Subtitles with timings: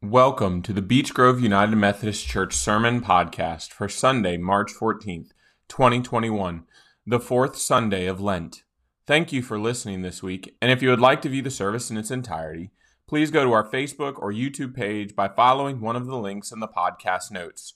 [0.00, 5.32] Welcome to the Beech Grove United Methodist Church Sermon Podcast for Sunday, March 14th,
[5.66, 6.62] 2021,
[7.04, 8.62] the fourth Sunday of Lent.
[9.08, 11.90] Thank you for listening this week, and if you would like to view the service
[11.90, 12.70] in its entirety,
[13.08, 16.60] please go to our Facebook or YouTube page by following one of the links in
[16.60, 17.74] the podcast notes.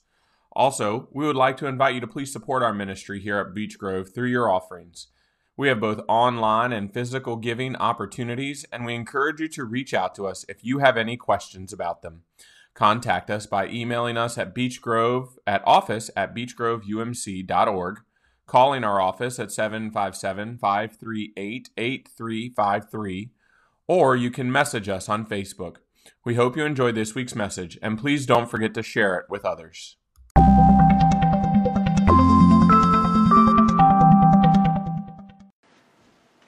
[0.53, 3.77] Also, we would like to invite you to please support our ministry here at Beech
[3.77, 5.07] Grove through your offerings.
[5.55, 10.15] We have both online and physical giving opportunities, and we encourage you to reach out
[10.15, 12.23] to us if you have any questions about them.
[12.73, 17.99] Contact us by emailing us at beechgrove at office at beechgroveumc.org,
[18.47, 23.29] calling our office at 757 538 8353,
[23.87, 25.77] or you can message us on Facebook.
[26.25, 29.45] We hope you enjoyed this week's message, and please don't forget to share it with
[29.45, 29.97] others.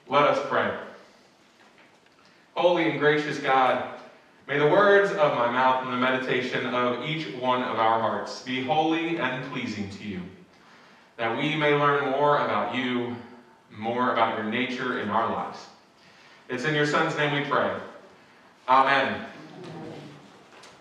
[0.08, 0.72] Let us pray.
[2.54, 3.98] Holy and gracious God,
[4.46, 8.42] may the words of my mouth and the meditation of each one of our hearts
[8.42, 10.20] be holy and pleasing to you,
[11.16, 13.16] that we may learn more about you,
[13.76, 15.66] more about your nature in our lives.
[16.48, 17.74] It's in your Son's name we pray.
[18.68, 19.24] Amen.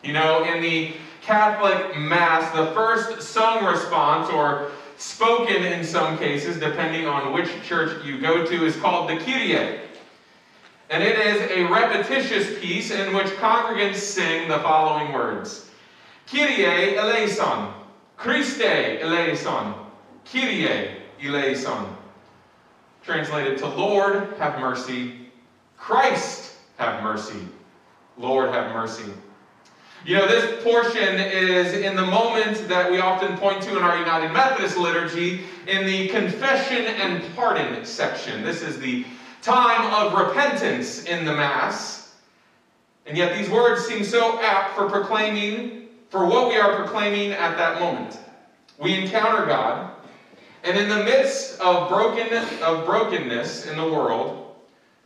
[0.03, 6.57] You know, in the Catholic Mass, the first sung response, or spoken in some cases,
[6.57, 9.81] depending on which church you go to, is called the Kyrie.
[10.89, 15.69] And it is a repetitious piece in which congregants sing the following words
[16.27, 17.73] Kyrie eleison,
[18.17, 19.73] Christe eleison,
[20.25, 21.85] Kyrie eleison.
[23.03, 25.29] Translated to Lord, have mercy.
[25.77, 27.47] Christ, have mercy.
[28.17, 29.11] Lord, have mercy.
[30.05, 33.97] You know, this portion is in the moment that we often point to in our
[33.97, 38.43] United Methodist liturgy in the confession and pardon section.
[38.43, 39.03] This is the
[39.41, 42.13] time of repentance in the Mass.
[43.07, 47.57] And yet these words seem so apt for proclaiming, for what we are proclaiming at
[47.57, 48.19] that moment.
[48.77, 49.91] We encounter God,
[50.63, 54.53] and in the midst of broken of brokenness in the world,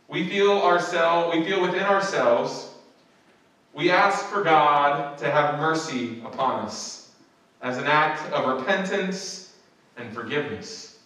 [0.08, 2.69] we feel ourselves, we feel within ourselves
[3.72, 7.10] we ask for God to have mercy upon us
[7.62, 9.52] as an act of repentance
[9.96, 10.98] and forgiveness.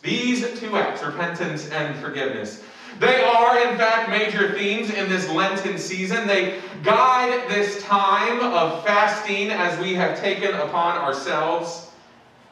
[0.00, 2.62] These two acts, repentance and forgiveness,
[2.98, 6.26] they are, in fact, major themes in this Lenten season.
[6.26, 11.88] They guide this time of fasting as we have taken upon ourselves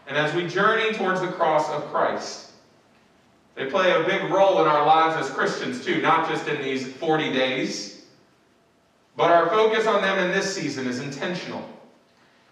[0.06, 2.52] and as we journey towards the cross of Christ.
[3.54, 6.90] They play a big role in our lives as Christians, too, not just in these
[6.94, 7.99] 40 days
[9.16, 11.64] but our focus on them in this season is intentional.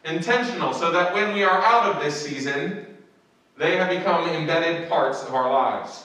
[0.04, 2.96] Intentional, so that when we are out of this season,
[3.56, 6.04] they have become embedded parts of our lives.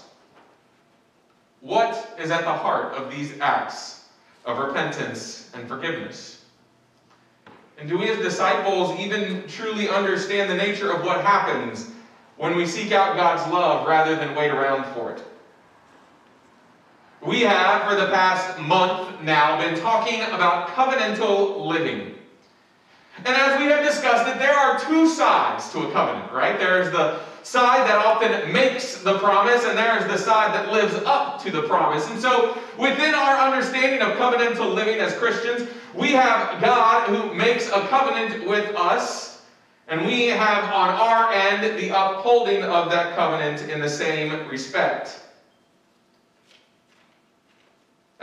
[1.62, 4.02] What is at the heart of these acts
[4.46, 6.40] of repentance and forgiveness?
[7.78, 11.88] And do we as disciples even truly understand the nature of what happens
[12.36, 15.24] when we seek out God's love rather than wait around for it?
[17.26, 22.16] We have, for the past month now, been talking about covenantal living.
[23.20, 26.60] And as we have discussed it, there are two sides to a covenant, right?
[26.60, 31.42] There's the side that often makes the promise, and there's the side that lives up
[31.44, 32.10] to the promise.
[32.10, 37.68] And so, within our understanding of covenantal living as Christians, we have God who makes
[37.68, 39.44] a covenant with us,
[39.88, 45.23] and we have on our end the upholding of that covenant in the same respect.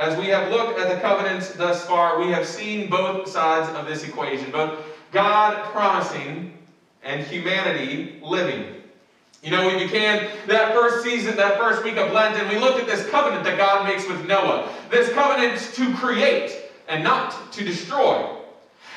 [0.00, 3.86] As we have looked at the covenants thus far, we have seen both sides of
[3.86, 6.56] this equation both God promising
[7.02, 8.76] and humanity living.
[9.42, 12.80] You know, we began that first season, that first week of Lent, and we looked
[12.80, 14.72] at this covenant that God makes with Noah.
[14.90, 18.26] This covenant to create and not to destroy.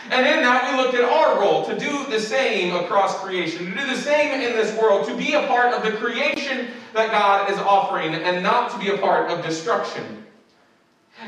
[0.10, 3.72] And in that, we looked at our role to do the same across creation, to
[3.78, 7.52] do the same in this world, to be a part of the creation that God
[7.52, 10.23] is offering, and not to be a part of destruction.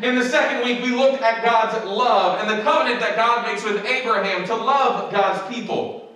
[0.02, 3.64] In the second week, we looked at God's love and the covenant that God makes
[3.64, 6.14] with Abraham to love God's people.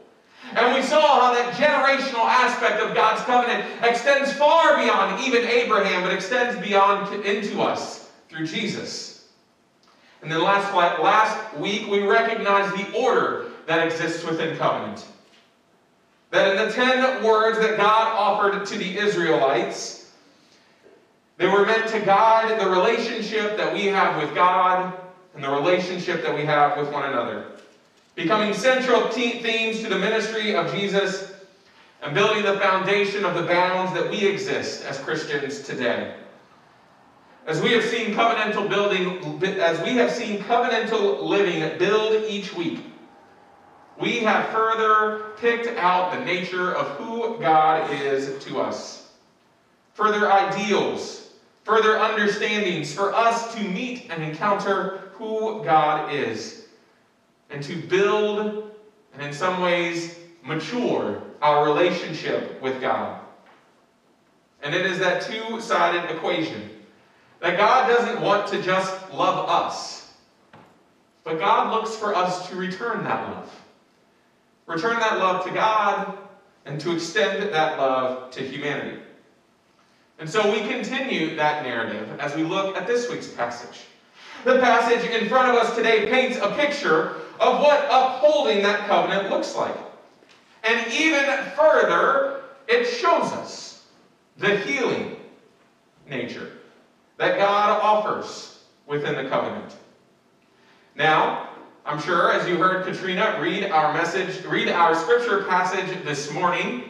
[0.56, 6.03] And we saw how that generational aspect of God's covenant extends far beyond even Abraham,
[6.03, 9.27] but extends beyond into us through Jesus.
[10.21, 15.06] And then last, last week, we recognized the order that exists within covenant.
[16.31, 19.99] That in the ten words that God offered to the Israelites,
[21.39, 24.94] they were meant to guide the relationship that we have with God
[25.33, 27.45] and the relationship that we have with one another.
[28.13, 31.31] Becoming central themes to the ministry of Jesus
[32.01, 36.13] and building the foundation of the bounds that we exist as Christians today.
[37.47, 42.81] As we have seen covenantal building, as we have seen covenantal living build each week,
[43.97, 49.09] we have further picked out the nature of who God is to us.
[49.94, 51.28] Further ideals,
[51.69, 56.66] further understandings for us to meet and encounter who God is,
[57.48, 58.63] and to build
[59.13, 63.21] and in some ways mature our relationship with God.
[64.63, 66.66] And it is that two sided equation
[67.39, 70.12] that God doesn't want to just love us,
[71.24, 73.63] but God looks for us to return that love.
[74.65, 76.13] Return that love to God
[76.65, 79.08] and to extend that love to humanity.
[80.19, 83.86] And so we continue that narrative as we look at this week's passage.
[84.44, 89.30] The passage in front of us today paints a picture of what upholding that covenant
[89.30, 89.75] looks like.
[90.66, 91.25] And even
[91.56, 93.86] further, it shows us
[94.38, 95.16] the healing
[96.06, 96.51] nature
[97.18, 99.75] that God offers within the covenant.
[100.95, 101.50] Now,
[101.86, 106.83] I'm sure as you heard Katrina read our message, read our scripture passage this morning,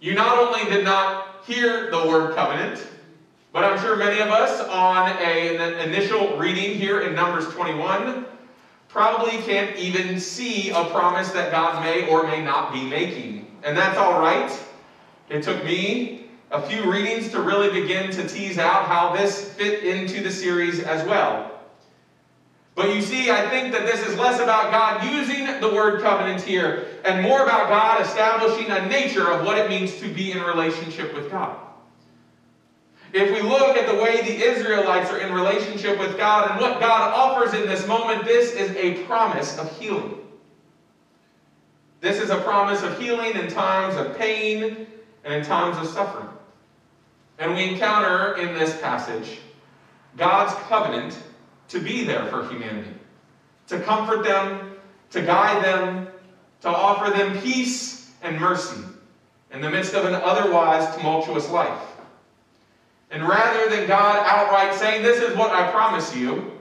[0.00, 2.86] you not only did not hear the word covenant,
[3.52, 8.26] but I'm sure many of us on a, an initial reading here in Numbers 21
[8.88, 13.60] probably can't even see a promise that God may or may not be making.
[13.62, 14.50] And that's all right.
[15.28, 19.84] It took me a few readings to really begin to tease out how this fit
[19.84, 21.51] into the series as well.
[22.74, 26.40] But you see, I think that this is less about God using the word covenant
[26.40, 30.42] here and more about God establishing a nature of what it means to be in
[30.42, 31.58] relationship with God.
[33.12, 36.80] If we look at the way the Israelites are in relationship with God and what
[36.80, 40.18] God offers in this moment, this is a promise of healing.
[42.00, 44.86] This is a promise of healing in times of pain
[45.24, 46.28] and in times of suffering.
[47.38, 49.40] And we encounter in this passage
[50.16, 51.18] God's covenant
[51.72, 52.92] to be there for humanity,
[53.66, 54.76] to comfort them,
[55.10, 56.06] to guide them,
[56.60, 58.80] to offer them peace and mercy
[59.50, 61.82] in the midst of an otherwise tumultuous life.
[63.10, 66.52] And rather than God outright saying, This is what I promise you,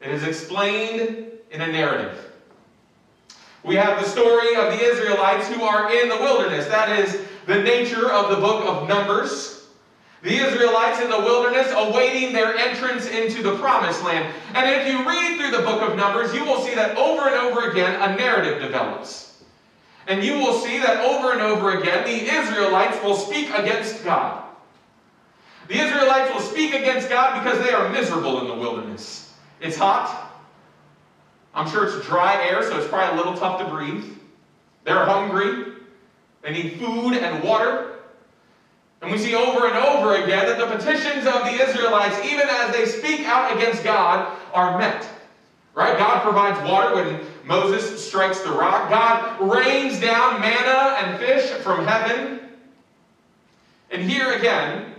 [0.00, 2.32] it is explained in a narrative.
[3.62, 6.66] We have the story of the Israelites who are in the wilderness.
[6.68, 9.57] That is the nature of the book of Numbers.
[10.22, 14.34] The Israelites in the wilderness awaiting their entrance into the promised land.
[14.54, 17.36] And if you read through the book of Numbers, you will see that over and
[17.36, 19.42] over again a narrative develops.
[20.08, 24.42] And you will see that over and over again the Israelites will speak against God.
[25.68, 29.32] The Israelites will speak against God because they are miserable in the wilderness.
[29.60, 30.32] It's hot.
[31.54, 34.04] I'm sure it's dry air, so it's probably a little tough to breathe.
[34.84, 35.74] They're hungry.
[36.42, 37.97] They need food and water.
[39.00, 42.74] And we see over and over again that the petitions of the Israelites, even as
[42.74, 45.08] they speak out against God, are met.
[45.74, 45.96] Right?
[45.96, 48.90] God provides water when Moses strikes the rock.
[48.90, 52.40] God rains down manna and fish from heaven.
[53.90, 54.94] And here again,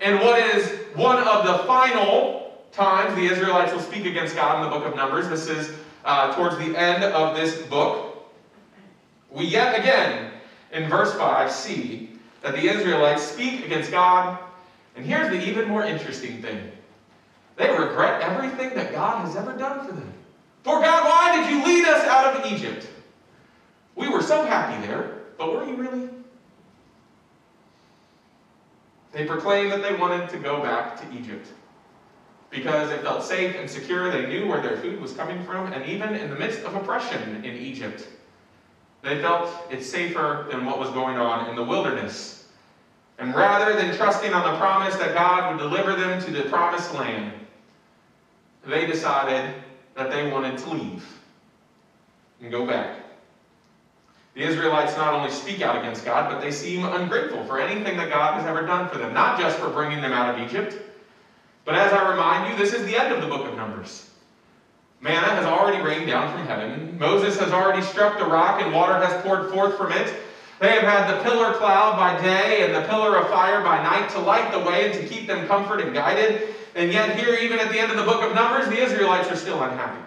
[0.00, 4.70] in what is one of the final times the Israelites will speak against God in
[4.70, 5.28] the book of Numbers.
[5.28, 8.28] This is uh, towards the end of this book.
[9.30, 10.32] We yet again,
[10.72, 12.15] in verse 5, see
[12.46, 14.38] that the Israelites speak against God.
[14.94, 16.70] And here's the even more interesting thing
[17.56, 20.12] they regret everything that God has ever done for them.
[20.62, 22.88] For God, why did you lead us out of Egypt?
[23.96, 26.08] We were so happy there, but were you really?
[29.10, 31.48] They proclaimed that they wanted to go back to Egypt
[32.50, 34.10] because it felt safe and secure.
[34.10, 37.44] They knew where their food was coming from, and even in the midst of oppression
[37.44, 38.06] in Egypt,
[39.02, 42.46] they felt it's safer than what was going on in the wilderness.
[43.18, 46.92] And rather than trusting on the promise that God would deliver them to the promised
[46.94, 47.32] land,
[48.64, 49.54] they decided
[49.94, 51.20] that they wanted to leave
[52.40, 53.04] and go back.
[54.34, 58.10] The Israelites not only speak out against God, but they seem ungrateful for anything that
[58.10, 60.76] God has ever done for them, not just for bringing them out of Egypt,
[61.64, 64.10] but as I remind you, this is the end of the book of Numbers.
[65.00, 66.98] Manna has already rained down from heaven.
[66.98, 70.14] Moses has already struck the rock, and water has poured forth from it.
[70.58, 74.08] They have had the pillar cloud by day and the pillar of fire by night
[74.10, 76.48] to light the way and to keep them comfort and guided.
[76.74, 79.36] And yet, here, even at the end of the book of Numbers, the Israelites are
[79.36, 80.00] still unhappy.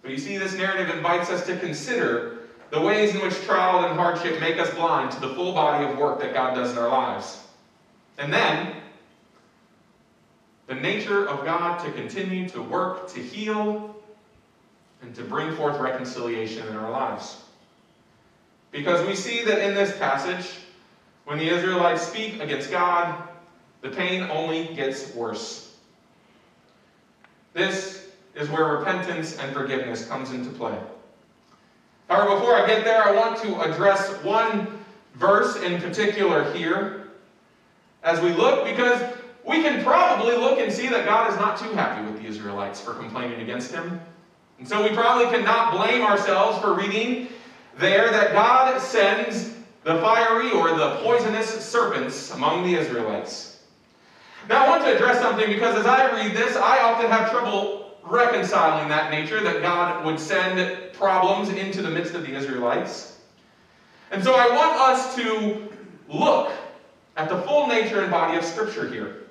[0.00, 2.38] But you see, this narrative invites us to consider
[2.70, 5.94] the ways in which trial and hardship make us blind to the full body of
[5.94, 7.38] work that God does in our lives.
[8.16, 8.72] And then,
[10.68, 13.96] the nature of God to continue to work, to heal,
[15.02, 17.42] and to bring forth reconciliation in our lives.
[18.70, 20.60] Because we see that in this passage,
[21.28, 23.22] When the Israelites speak against God,
[23.82, 25.76] the pain only gets worse.
[27.52, 30.78] This is where repentance and forgiveness comes into play.
[32.08, 34.68] However, before I get there, I want to address one
[35.16, 37.08] verse in particular here
[38.02, 38.98] as we look, because
[39.48, 42.80] we can probably look and see that God is not too happy with the Israelites
[42.80, 43.98] for complaining against him.
[44.58, 47.28] And so we probably cannot blame ourselves for reading
[47.78, 53.60] there that God sends the fiery or the poisonous serpents among the Israelites.
[54.48, 57.96] Now, I want to address something because as I read this, I often have trouble
[58.02, 63.18] reconciling that nature that God would send problems into the midst of the Israelites.
[64.10, 65.68] And so I want us to
[66.08, 66.50] look
[67.16, 69.27] at the full nature and body of Scripture here.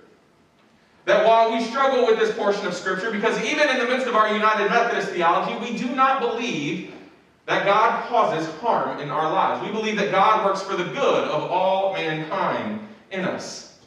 [1.08, 4.16] That while we struggle with this portion of Scripture, because even in the midst of
[4.16, 6.94] our United Methodist theology, we do not believe
[7.46, 9.66] that God causes harm in our lives.
[9.66, 13.80] We believe that God works for the good of all mankind in us.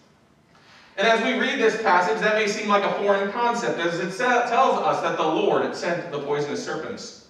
[0.96, 4.16] And as we read this passage, that may seem like a foreign concept, as it
[4.16, 7.26] tells us that the Lord sent the poisonous serpents.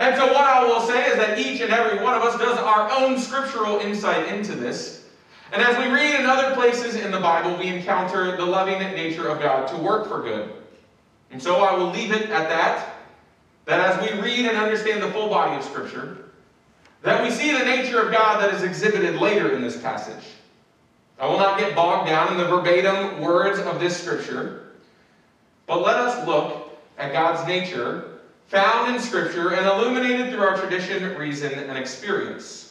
[0.00, 2.58] And so, what I will say is that each and every one of us does
[2.58, 4.97] our own scriptural insight into this.
[5.52, 9.28] And as we read in other places in the Bible, we encounter the loving nature
[9.28, 10.52] of God to work for good.
[11.30, 12.94] And so I will leave it at that
[13.68, 16.30] that as we read and understand the full body of Scripture,
[17.02, 20.24] that we see the nature of God that is exhibited later in this passage.
[21.18, 24.72] I will not get bogged down in the verbatim words of this Scripture,
[25.66, 31.14] but let us look at God's nature found in Scripture and illuminated through our tradition,
[31.18, 32.67] reason, and experience.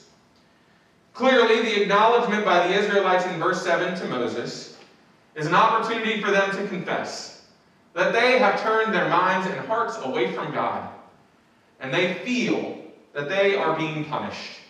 [1.17, 4.77] Clearly, the acknowledgement by the Israelites in verse 7 to Moses
[5.33, 7.41] is an opportunity for them to confess
[7.95, 10.88] that they have turned their minds and hearts away from God,
[11.79, 12.77] and they feel
[13.13, 14.62] that they are being punished.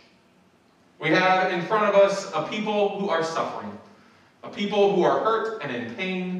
[1.00, 3.74] We have in front of us a people who are suffering,
[4.42, 6.39] a people who are hurt and in pain,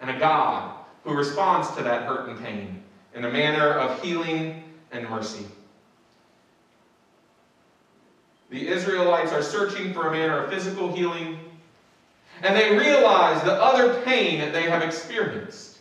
[0.00, 0.64] and a God
[1.04, 2.74] who responds to that hurt and pain
[3.12, 4.50] in a manner of healing
[4.90, 5.46] and mercy.
[8.50, 11.38] The Israelites are searching for a manner of physical healing,
[12.42, 15.78] and they realize the other pain that they have experienced.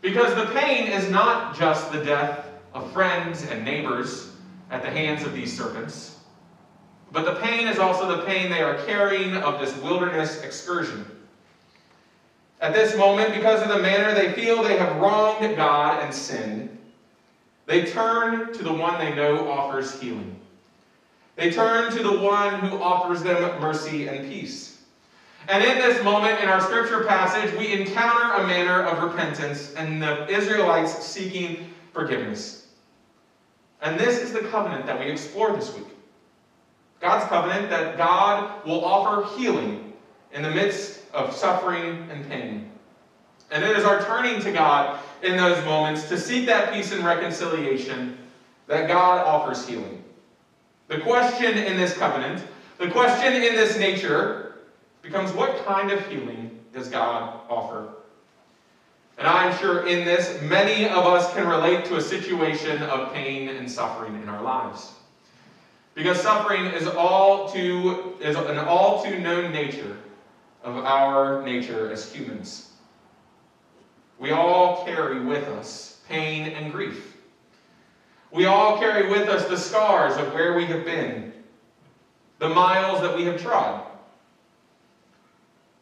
[0.00, 4.30] Because the pain is not just the death of friends and neighbors
[4.70, 6.16] at the hands of these serpents,
[7.12, 11.04] but the pain is also the pain they are carrying of this wilderness excursion.
[12.60, 16.78] At this moment, because of the manner they feel they have wronged God and sinned,
[17.66, 20.35] they turn to the one they know offers healing.
[21.36, 24.78] They turn to the one who offers them mercy and peace.
[25.48, 30.02] And in this moment in our scripture passage, we encounter a manner of repentance and
[30.02, 32.66] the Israelites seeking forgiveness.
[33.82, 35.94] And this is the covenant that we explore this week.
[37.00, 39.92] God's covenant that God will offer healing
[40.32, 42.70] in the midst of suffering and pain.
[43.50, 47.04] And it is our turning to God in those moments to seek that peace and
[47.04, 48.18] reconciliation
[48.66, 50.02] that God offers healing.
[50.88, 52.46] The question in this covenant,
[52.78, 54.54] the question in this nature,
[55.02, 57.88] becomes what kind of healing does God offer?
[59.18, 63.48] And I'm sure in this, many of us can relate to a situation of pain
[63.48, 64.92] and suffering in our lives.
[65.94, 69.96] Because suffering is all too is an all too known nature
[70.62, 72.72] of our nature as humans.
[74.18, 77.15] We all carry with us pain and grief.
[78.36, 81.32] We all carry with us the scars of where we have been,
[82.38, 83.86] the miles that we have trod,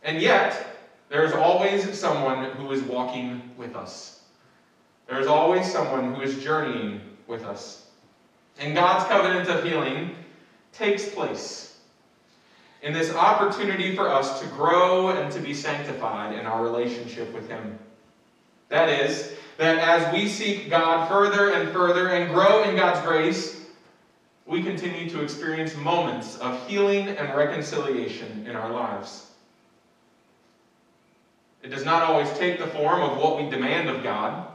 [0.05, 4.21] and yet, there is always someone who is walking with us.
[5.07, 7.87] There is always someone who is journeying with us.
[8.61, 10.15] And God's covenant of healing
[10.73, 11.75] takes place
[12.83, 17.49] in this opportunity for us to grow and to be sanctified in our relationship with
[17.49, 17.79] Him.
[18.69, 23.63] That is, that as we seek God further and further and grow in God's grace,
[24.47, 29.27] we continue to experience moments of healing and reconciliation in our lives.
[31.63, 34.49] It does not always take the form of what we demand of God,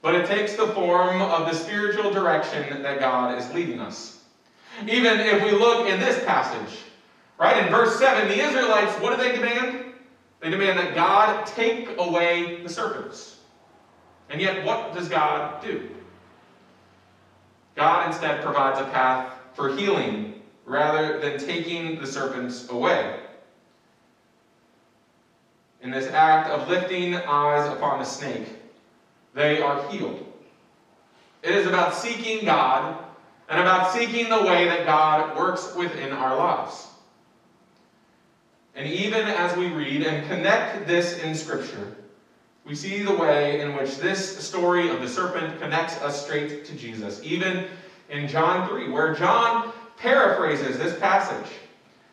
[0.00, 4.18] but it takes the form of the spiritual direction that God is leading us.
[4.86, 6.78] Even if we look in this passage,
[7.38, 9.92] right, in verse 7, the Israelites, what do they demand?
[10.40, 13.35] They demand that God take away the serpents.
[14.30, 15.88] And yet, what does God do?
[17.74, 23.20] God instead provides a path for healing rather than taking the serpents away
[25.86, 28.48] in this act of lifting eyes upon the snake,
[29.34, 30.26] they are healed.
[31.44, 33.04] It is about seeking God
[33.48, 36.88] and about seeking the way that God works within our lives.
[38.74, 41.94] And even as we read and connect this in Scripture,
[42.66, 46.74] we see the way in which this story of the serpent connects us straight to
[46.74, 47.20] Jesus.
[47.22, 47.68] Even
[48.10, 51.48] in John 3, where John paraphrases this passage,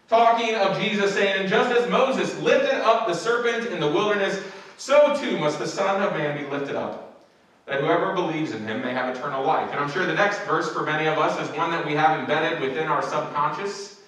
[0.07, 4.43] talking of Jesus, saying, just as Moses lifted up the serpent in the wilderness,
[4.77, 7.25] so too must the Son of Man be lifted up,
[7.65, 9.72] that whoever believes in him may have eternal life.
[9.72, 12.19] And I'm sure the next verse for many of us is one that we have
[12.19, 14.01] embedded within our subconscious.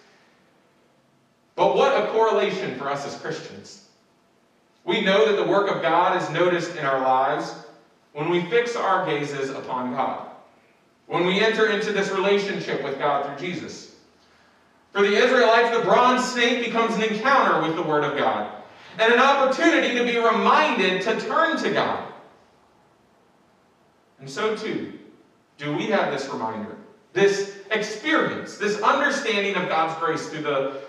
[1.55, 3.84] But what a correlation for us as Christians.
[4.85, 7.55] We know that the work of God is noticed in our lives
[8.13, 10.29] when we fix our gazes upon God,
[11.07, 13.91] when we enter into this relationship with God through Jesus.
[14.91, 18.61] For the Israelites, the bronze snake becomes an encounter with the Word of God
[18.97, 22.13] and an opportunity to be reminded to turn to God.
[24.19, 24.97] And so, too,
[25.57, 26.77] do we have this reminder,
[27.11, 30.81] this experience, this understanding of God's grace through the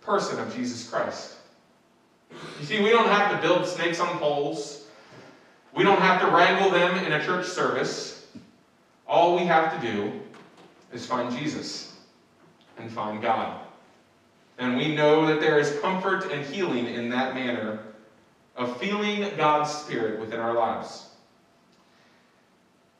[0.00, 1.35] person of Jesus Christ.
[2.30, 4.86] You see, we don't have to build snakes on poles.
[5.72, 8.26] We don't have to wrangle them in a church service.
[9.06, 10.12] All we have to do
[10.92, 11.96] is find Jesus
[12.78, 13.60] and find God.
[14.58, 17.80] And we know that there is comfort and healing in that manner
[18.56, 21.06] of feeling God's Spirit within our lives.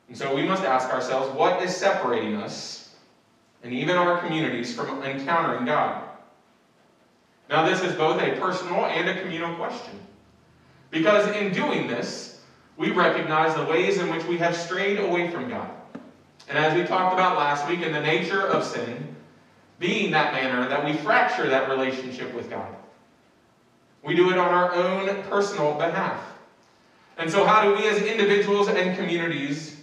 [0.08, 2.94] And so we must ask ourselves what is separating us
[3.62, 6.05] and even our communities from encountering God?
[7.48, 10.00] Now, this is both a personal and a communal question.
[10.90, 12.40] Because in doing this,
[12.76, 15.70] we recognize the ways in which we have strayed away from God.
[16.48, 19.14] And as we talked about last week, in the nature of sin,
[19.78, 22.74] being that manner that we fracture that relationship with God.
[24.02, 26.20] We do it on our own personal behalf.
[27.18, 29.76] And so, how do we as individuals and communities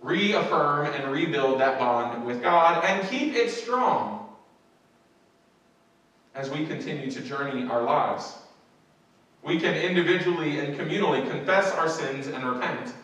[0.00, 4.21] reaffirm and rebuild that bond with God and keep it strong
[6.34, 8.36] as we continue to journey our lives?
[9.42, 12.94] We can individually and communally confess our sins and repent,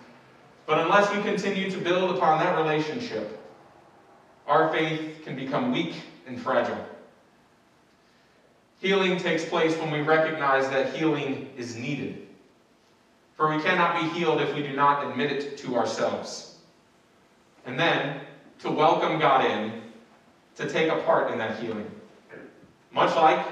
[0.67, 3.43] but unless we continue to build upon that relationship,
[4.47, 5.95] our faith can become weak
[6.27, 6.87] and fragile.
[8.81, 12.29] Healing takes place when we recognize that healing is needed.
[13.35, 16.59] For we cannot be healed if we do not admit it to ourselves.
[17.65, 18.21] And then
[18.61, 19.83] to welcome God in,
[20.57, 21.98] to take a part in that healing.
[22.93, 23.47] Much like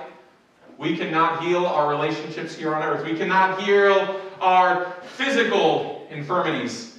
[0.79, 6.99] we cannot heal our relationships here on earth, we cannot heal our physical infirmities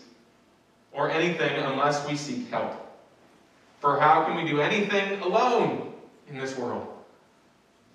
[0.91, 2.83] or anything unless we seek help.
[3.79, 5.93] For how can we do anything alone
[6.27, 6.87] in this world?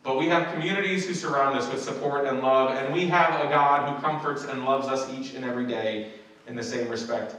[0.02, 3.48] But we have communities who surround us with support and love, and we have a
[3.48, 6.12] God who comforts and loves us each and every day
[6.46, 7.36] in the same respect.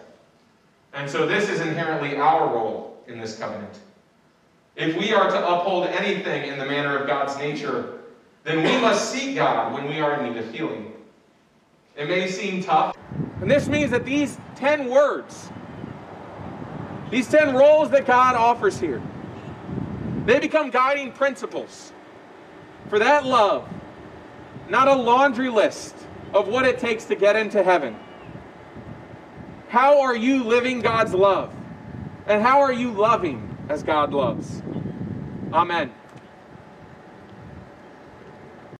[0.93, 3.79] And so this is inherently our role in this covenant.
[4.75, 7.99] If we are to uphold anything in the manner of God's nature,
[8.43, 10.91] then we must seek God when we are in need of healing.
[11.95, 12.97] It may seem tough.
[13.41, 15.51] And this means that these 10 words
[17.13, 18.99] these 10 roles that God offers here,
[20.25, 21.93] they become guiding principles
[22.89, 23.69] for that love,
[24.67, 25.93] not a laundry list
[26.33, 27.95] of what it takes to get into heaven.
[29.67, 31.53] How are you living God's love?
[32.25, 34.61] And how are you loving as God loves?
[35.53, 36.02] Amen.